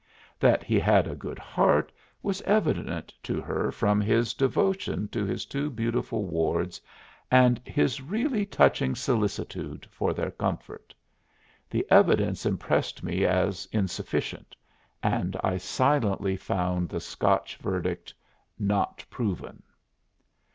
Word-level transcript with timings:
That 0.39 0.63
he 0.63 0.79
had 0.79 1.07
a 1.07 1.13
good 1.15 1.37
heart 1.37 1.91
was 2.23 2.41
evident 2.41 3.13
to 3.21 3.39
her 3.39 3.71
from 3.71 4.01
his 4.01 4.33
devotion 4.33 5.07
to 5.09 5.25
his 5.25 5.45
two 5.45 5.69
beautiful 5.69 6.23
wards 6.25 6.81
and 7.29 7.61
his 7.65 8.01
really 8.01 8.43
touching 8.43 8.95
solicitude 8.95 9.85
for 9.91 10.11
their 10.11 10.31
comfort. 10.31 10.95
The 11.69 11.85
evidence 11.91 12.47
impressed 12.47 13.03
me 13.03 13.25
as 13.27 13.67
insufficient 13.71 14.55
and 15.03 15.37
I 15.43 15.57
silently 15.57 16.35
found 16.35 16.89
the 16.89 16.99
Scotch 16.99 17.57
verdict, 17.57 18.11
"Not 18.57 19.05
proven." 19.11 19.61